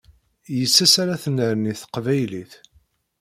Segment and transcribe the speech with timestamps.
[0.59, 2.53] Yes-s ara tennerni teqbaylit.